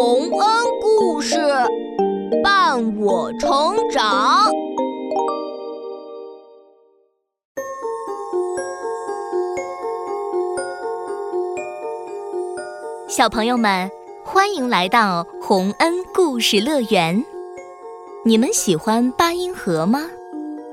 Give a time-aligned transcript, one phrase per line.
[0.00, 1.36] 洪恩故事
[2.40, 3.50] 伴我成
[3.90, 4.48] 长。
[13.08, 13.90] 小朋友们，
[14.24, 17.24] 欢迎来到洪恩故事乐园。
[18.24, 20.08] 你们喜欢八音盒吗？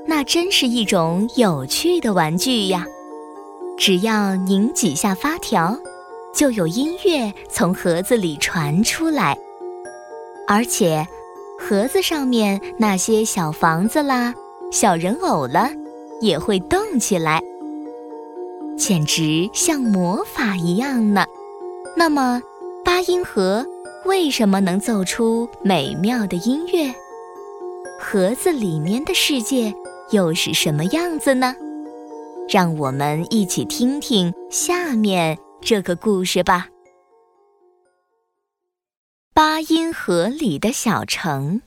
[0.06, 2.86] 那真是一种有趣的玩具呀！
[3.76, 5.76] 只要拧几下发条。
[6.36, 9.34] 就有音乐从盒子里传出来，
[10.46, 11.06] 而且
[11.58, 14.34] 盒子上面那些小房子啦、
[14.70, 15.70] 小人偶了
[16.20, 17.42] 也会动起来，
[18.76, 21.24] 简直像魔法一样呢。
[21.96, 22.42] 那么，
[22.84, 23.66] 八音盒
[24.04, 26.94] 为什么能奏出美妙的音乐？
[27.98, 29.72] 盒子里面的世界
[30.10, 31.56] 又是什么样子呢？
[32.46, 35.38] 让我们一起听听下面。
[35.60, 36.68] 这个故事吧。
[39.34, 41.60] 八音盒里的小城，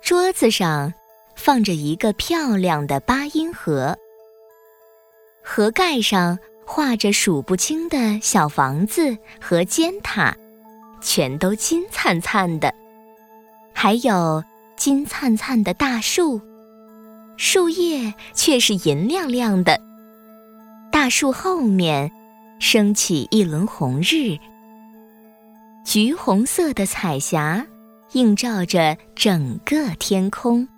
[0.00, 0.92] 桌子上
[1.36, 3.94] 放着一个漂亮的八音盒，
[5.44, 10.34] 盒盖上画着数不清的小房子和尖塔，
[11.02, 12.72] 全都金灿灿的，
[13.74, 14.42] 还有
[14.76, 16.40] 金灿灿的大树，
[17.36, 19.78] 树叶却是银亮亮的。
[20.90, 22.10] 大树后面。
[22.60, 24.36] 升起一轮红日，
[25.84, 27.64] 橘红色的彩霞
[28.12, 30.68] 映照着整个天空。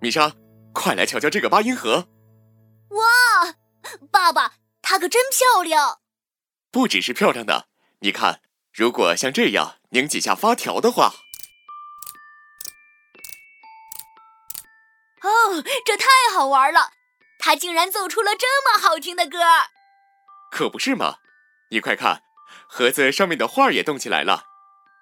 [0.00, 0.34] 米莎，
[0.72, 2.08] 快来瞧瞧这个八音盒！
[2.90, 3.54] 哇，
[4.10, 6.00] 爸爸，它可真漂亮！
[6.70, 7.68] 不只是漂亮的，
[8.00, 8.40] 你看，
[8.72, 11.14] 如果像这样拧几下发条的话，
[15.22, 16.95] 哦，这太好玩了！
[17.46, 19.38] 他竟然奏出了这么好听的歌，
[20.50, 21.18] 可不是吗？
[21.70, 22.22] 你快看，
[22.66, 24.46] 盒子上面的画也动起来了。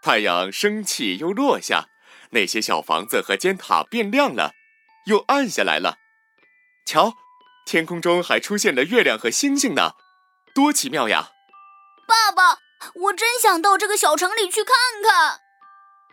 [0.03, 1.87] 太阳升起又落下，
[2.33, 4.53] 那些小房子和尖塔变亮了，
[5.07, 5.97] 又暗下来了。
[6.85, 7.15] 瞧，
[7.65, 9.93] 天空中还出现了月亮和星星呢，
[10.55, 11.31] 多奇妙呀！
[12.07, 12.59] 爸爸，
[13.07, 15.41] 我真想到这个小城里去看看。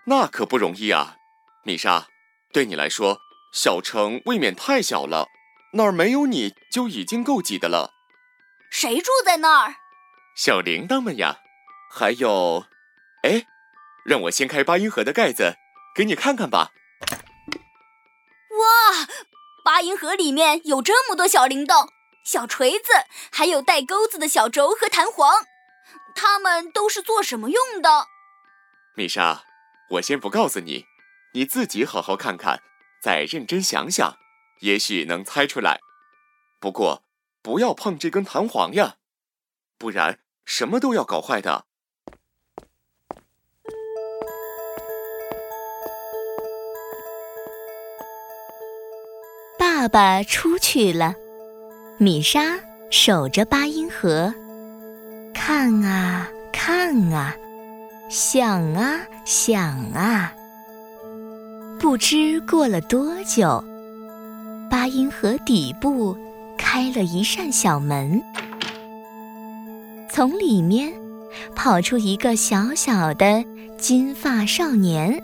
[0.05, 1.17] 那可不容易啊，
[1.65, 2.07] 米莎。
[2.53, 3.19] 对你来说，
[3.51, 5.27] 小城未免太小了。
[5.73, 7.93] 那儿没有你就已经够挤的了。
[8.69, 9.75] 谁住在那儿？
[10.35, 11.39] 小铃铛们呀，
[11.91, 12.65] 还有，
[13.23, 13.45] 哎，
[14.05, 15.55] 让我掀开八音盒的盖子，
[15.93, 16.71] 给你看看吧。
[18.49, 19.07] 哇，
[19.63, 21.87] 八音盒里面有这么多小铃铛、
[22.23, 22.91] 小锤子，
[23.31, 25.45] 还有带钩子的小轴和弹簧，
[26.15, 28.07] 它们都是做什么用的？
[28.95, 29.43] 米莎，
[29.91, 30.85] 我先不告诉你，
[31.33, 32.61] 你自己好好看看，
[33.01, 34.20] 再认真想想。
[34.61, 35.79] 也许能猜出来，
[36.59, 37.03] 不过
[37.41, 38.97] 不要碰这根弹簧呀，
[39.77, 41.65] 不然什么都要搞坏的。
[49.57, 51.15] 爸爸出去了，
[51.97, 52.59] 米莎
[52.91, 54.31] 守着八音盒，
[55.33, 57.35] 看啊看啊，
[58.11, 59.59] 想啊想
[59.93, 60.31] 啊，
[61.79, 63.70] 不知过了多久。
[64.91, 66.17] 八音盒底部
[66.57, 68.21] 开了一扇小门，
[70.09, 70.91] 从里面
[71.55, 73.41] 跑出一个小小的
[73.77, 75.23] 金发少年，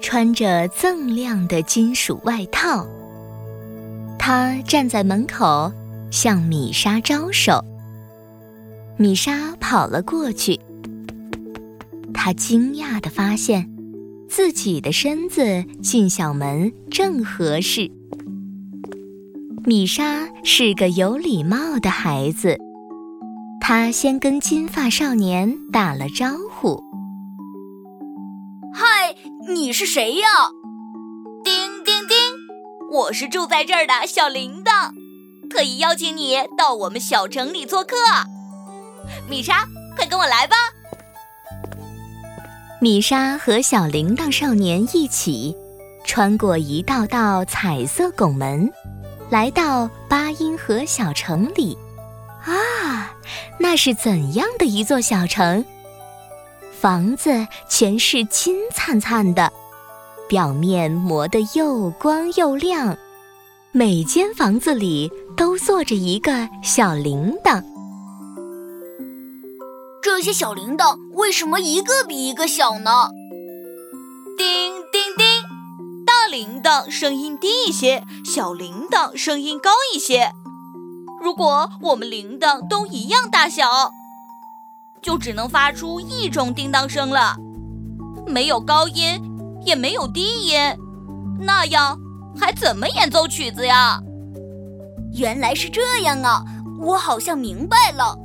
[0.00, 2.86] 穿着锃亮的金属外套。
[4.18, 5.70] 他站在门口
[6.10, 7.62] 向米莎招手。
[8.96, 10.58] 米莎跑了过去，
[12.14, 13.70] 他惊讶地发现，
[14.26, 17.90] 自己的身子进小门正合适。
[19.66, 22.56] 米莎是个有礼貌的孩子，
[23.60, 26.82] 她先跟金发少年打了招呼
[28.72, 29.14] ：“嗨，
[29.46, 30.26] 你是谁呀
[31.44, 32.16] ？”“叮叮叮，
[32.90, 34.92] 我是住在这儿的小铃铛，
[35.50, 37.96] 特意邀请你到我们小城里做客。”
[39.28, 40.56] 米莎，快跟我来吧！
[42.80, 45.54] 米莎和小铃铛少年一起
[46.06, 48.70] 穿过一道道彩色拱门。
[49.30, 51.78] 来到八音盒小城里，
[52.44, 53.14] 啊，
[53.60, 55.64] 那是怎样的一座小城？
[56.80, 59.52] 房子全是金灿灿的，
[60.28, 62.98] 表面磨得又光又亮，
[63.70, 67.62] 每间房子里都坐着一个小铃铛。
[70.02, 73.10] 这些小铃铛为什么一个比一个小呢？
[76.70, 80.30] 铛声音低一些，小铃铛声音高一些。
[81.20, 83.90] 如果我们铃铛都一样大小，
[85.02, 87.36] 就只能发出一种叮当声了，
[88.24, 89.20] 没有高音，
[89.64, 90.60] 也没有低音，
[91.40, 91.98] 那样
[92.38, 94.00] 还怎么演奏曲子呀？
[95.14, 96.44] 原来是这样啊，
[96.80, 98.16] 我好像明白了。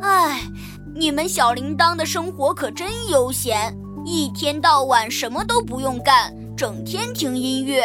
[0.00, 0.40] 唉，
[0.96, 3.76] 你们小铃铛的生活可真悠闲，
[4.06, 7.82] 一天到晚什么都不用干，整天听音乐。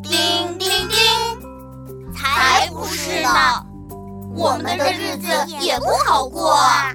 [0.00, 3.30] 叮叮叮，才不是呢，
[4.32, 5.26] 我们的日子
[5.58, 6.94] 也不好过啊。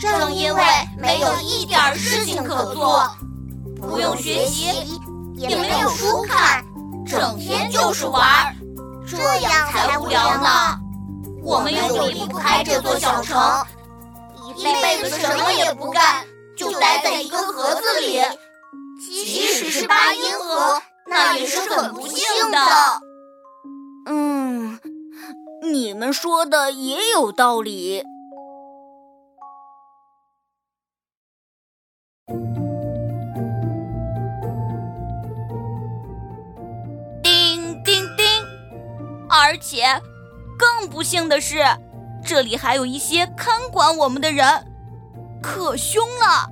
[0.00, 0.62] 正因为
[0.96, 3.06] 没有一点事情可做，
[3.78, 4.98] 不用学习，
[5.34, 6.64] 也没有书看，
[7.06, 8.56] 整天就是玩，
[9.06, 10.80] 这样才无聊呢。
[11.42, 13.38] 我们又离不开这座小城，
[14.56, 16.24] 一辈子什么也不干，
[16.56, 18.22] 就待在一个盒子里。
[19.00, 22.58] 即使是八音盒，那也是很不幸的。
[24.06, 24.78] 嗯，
[25.62, 28.04] 你们说的也有道理。
[37.22, 38.26] 叮叮叮，
[39.28, 40.00] 而且。
[40.58, 41.64] 更不幸的是，
[42.22, 44.44] 这里还有一些看管我们的人，
[45.42, 46.50] 可凶了。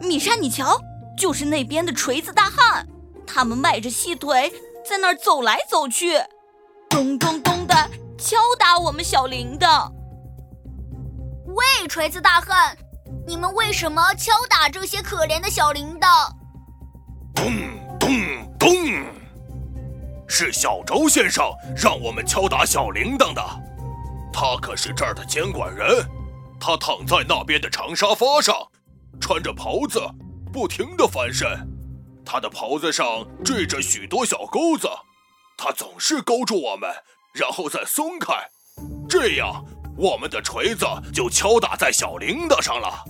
[0.00, 0.80] 米莎，你瞧，
[1.16, 2.86] 就是那边的锤子大汉，
[3.26, 4.52] 他们迈着细腿
[4.88, 6.18] 在那儿走来走去，
[6.88, 7.74] 咚咚咚的
[8.18, 9.90] 敲打我们小铃铛。
[11.46, 12.76] 喂，锤子大汉，
[13.26, 16.30] 你们为什么敲打这些可怜的小铃铛？
[17.34, 17.52] 咚
[17.98, 18.08] 咚
[18.58, 18.70] 咚。
[20.26, 21.44] 是小周先生
[21.76, 23.42] 让我们敲打小铃铛的，
[24.32, 25.86] 他可是这儿的监管人。
[26.58, 28.56] 他躺在那边的长沙发上，
[29.20, 30.00] 穿着袍子，
[30.52, 31.48] 不停地翻身。
[32.24, 34.88] 他的袍子上缀着许多小钩子，
[35.56, 36.88] 他总是勾住我们，
[37.34, 38.34] 然后再松开，
[39.08, 39.64] 这样
[39.96, 43.04] 我们的锤子就敲打在小铃铛上了。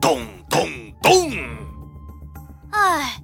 [0.00, 0.68] 咚咚
[1.02, 1.32] 咚！
[2.72, 3.20] 哎。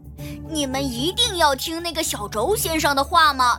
[0.49, 3.59] 你们一定要听那个小轴先生的话吗？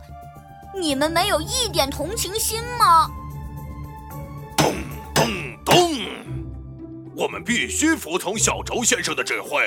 [0.74, 3.08] 你们没有一点同情心吗？
[7.18, 9.60] 我们必须服从小轴先生的指挥。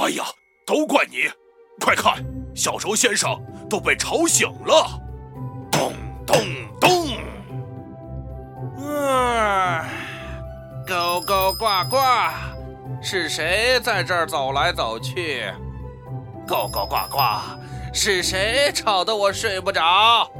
[0.00, 0.24] 哎呀，
[0.64, 1.30] 都怪你！
[1.78, 2.24] 快看，
[2.54, 3.38] 小轴先生
[3.68, 4.98] 都被吵醒了。
[5.70, 5.92] 咚
[6.26, 6.36] 咚
[6.80, 7.18] 咚！
[8.78, 9.84] 嗯，
[10.86, 11.98] 呱呱呱呱，
[13.02, 15.52] 是谁在这儿走来走去？
[16.48, 17.18] 呱呱呱呱！
[17.92, 20.30] 是谁吵得我睡不着？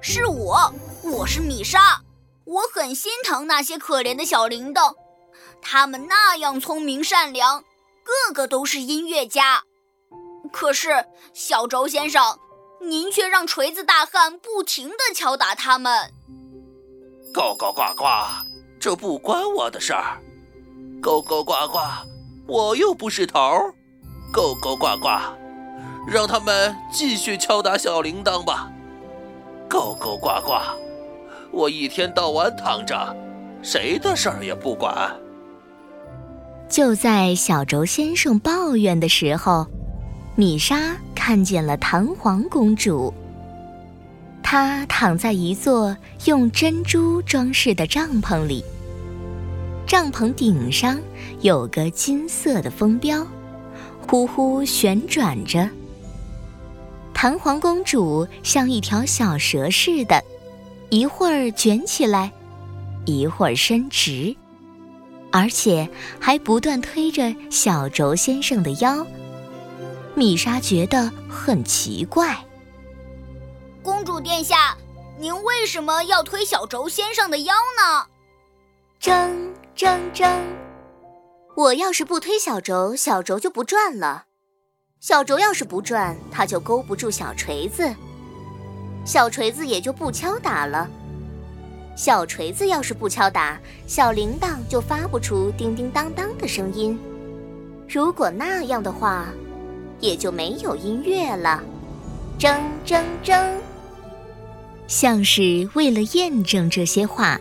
[0.00, 0.74] 是我，
[1.04, 2.00] 我是米莎。
[2.44, 4.92] 我很心疼那些可怜的小铃铛，
[5.62, 7.62] 他们那样聪明善良，
[8.02, 9.62] 个个都是音乐家。
[10.52, 12.38] 可是小周先生，
[12.80, 16.12] 您却让锤子大汉不停地敲打他们。
[17.32, 18.04] 呱呱呱呱！
[18.80, 20.18] 这不关我的事儿。
[21.02, 21.78] 呱呱呱呱！
[22.46, 23.38] 我又不是头。
[24.32, 25.08] 呱呱呱呱，
[26.08, 28.70] 让他们继续敲打小铃铛吧。
[29.68, 30.54] 呱呱呱呱，
[31.52, 33.16] 我一天到晚躺着，
[33.62, 35.14] 谁的事儿也不管。
[36.70, 39.66] 就在小轴先生抱怨的时候，
[40.36, 43.12] 米莎看见了弹簧公主。
[44.40, 45.96] 她躺在一座
[46.26, 48.64] 用珍珠装饰的帐篷里，
[49.84, 50.96] 帐篷顶上
[51.40, 53.26] 有个金色的风标。
[54.06, 55.68] 呼呼旋转着，
[57.12, 60.22] 弹簧公主像一条小蛇似的，
[60.88, 62.32] 一会儿卷起来，
[63.04, 64.34] 一会儿伸直，
[65.32, 69.06] 而且还不断推着小轴先生的腰。
[70.14, 72.36] 米莎觉得很奇怪。
[73.82, 74.76] 公主殿下，
[75.18, 78.06] 您为什么要推小轴先生的腰呢？
[79.00, 79.30] 铮
[79.76, 80.28] 铮铮。
[81.56, 84.24] 我要是不推小轴，小轴就不转了；
[85.00, 87.94] 小轴要是不转，它就勾不住小锤子，
[89.04, 90.88] 小锤子也就不敲打了。
[91.96, 96.98] 小锤子要是不敲打，小铃铛就发不出叮叮当当的声音。
[97.88, 99.26] 如果那样的话，
[100.00, 101.62] 也就没有音乐了。
[102.38, 103.52] 铮铮铮！
[104.86, 107.38] 像是为了验证这些话，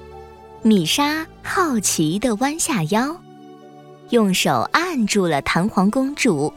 [0.62, 3.16] 米莎好奇地弯下腰。
[4.10, 6.52] 用手按住了弹簧公主，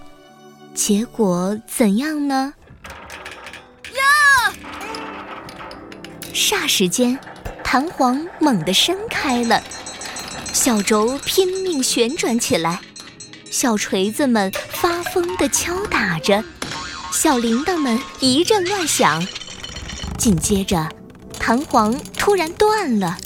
[0.75, 2.55] 结果怎样呢？
[3.95, 4.53] 呀！
[6.33, 7.19] 霎时间，
[7.73, 9.62] 弹簧猛地伸开了，
[10.52, 12.83] 小轴拼命旋转起来，
[13.50, 16.45] 小锤子们发疯地敲打着，
[17.14, 19.26] 小铃铛们一阵乱响。
[20.19, 20.87] 紧接着，
[21.38, 23.17] 弹簧突然断了，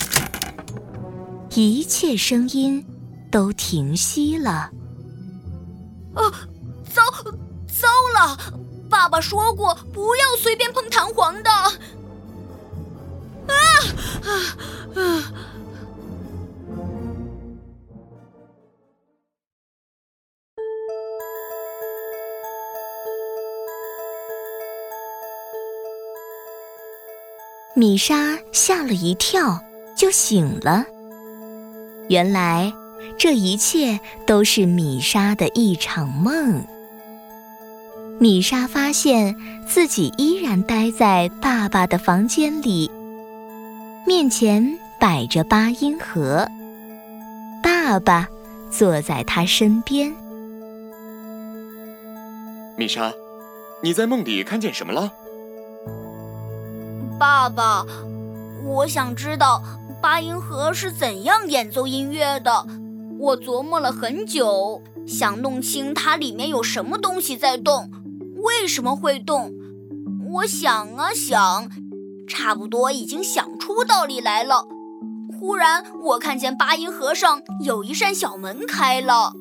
[1.49, 2.85] 一切声音
[3.29, 4.71] 都停息了。
[6.15, 6.23] 啊，
[6.89, 7.03] 糟，
[7.67, 8.37] 糟了！
[8.89, 11.49] 爸爸说过不要随便碰弹簧的。
[13.77, 14.31] 啊
[14.95, 15.33] 啊啊！
[27.75, 29.61] 米莎吓了一跳，
[29.95, 30.83] 就醒了。
[32.09, 32.73] 原来，
[33.19, 36.65] 这一切都是米莎的一场梦。
[38.19, 39.35] 米莎发现
[39.67, 42.89] 自己依然待在爸爸的房间里，
[44.07, 46.47] 面前摆着八音盒，
[47.61, 48.25] 爸爸
[48.71, 50.15] 坐在他身边。
[52.77, 53.11] 米莎，
[53.83, 55.11] 你在梦里看见什么了？
[57.19, 57.85] 爸爸，
[58.63, 59.61] 我想知道
[60.01, 62.65] 八音盒是怎样演奏音乐的。
[63.19, 67.91] 我琢磨了很久，想弄清它里面有什么东西在动，
[68.37, 69.53] 为什么会动。
[70.31, 71.69] 我想啊想，
[72.27, 74.65] 差不多已经想出道理来了。
[75.39, 79.33] 忽然，我看见八音盒上有一扇小门开了。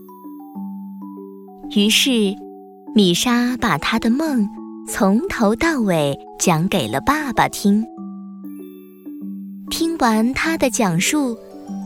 [1.70, 2.34] 于是，
[2.94, 4.48] 米莎把她的梦。
[4.88, 7.84] 从头到尾讲给了爸爸听。
[9.68, 11.36] 听完他的讲述，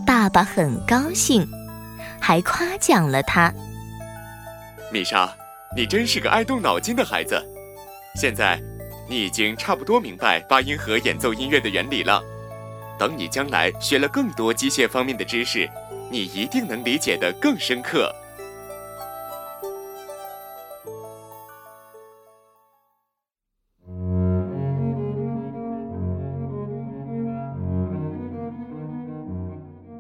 [0.07, 1.49] 爸爸很高兴，
[2.21, 3.51] 还夸奖了他。
[4.93, 5.33] 米莎，
[5.75, 7.43] 你真是个爱动脑筋的孩子。
[8.17, 8.61] 现在，
[9.11, 12.23] 你已经差不多明白八音盒演奏音乐的原理了。
[12.97, 15.69] 等你将来学了更多机械方面的知识，
[16.09, 18.15] 你一定能理解的更深刻。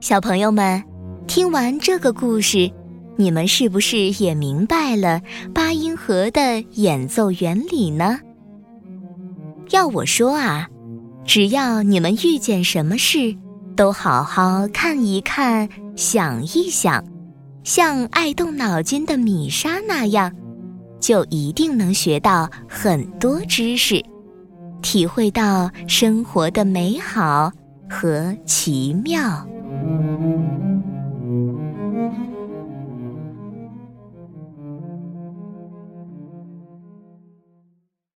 [0.00, 0.80] 小朋友们，
[1.26, 2.70] 听完这个故事，
[3.16, 5.20] 你们是不是也明白了
[5.52, 8.20] 八音盒的演奏原理呢？
[9.70, 10.68] 要我说啊，
[11.24, 13.36] 只要你们遇见什么事，
[13.76, 17.04] 都好好看一看、想一想，
[17.62, 20.32] 像爱动脑筋的米莎那样，
[20.98, 24.04] 就一定能学到很多知识，
[24.82, 27.52] 体会到生活的美好
[27.88, 29.46] 和奇妙。